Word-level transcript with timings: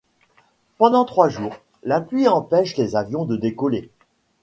Pendant 0.79 1.05
trois 1.05 1.29
jours, 1.29 1.57
la 1.83 2.01
pluie 2.01 2.27
empêche 2.27 2.75
les 2.75 2.95
avions 2.95 3.25
de 3.25 3.37
décoller. 3.37 3.91